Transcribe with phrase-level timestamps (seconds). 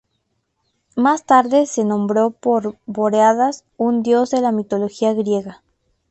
[0.95, 5.61] Más tarde se nombró por Bóreas, un dios de la mitología griega.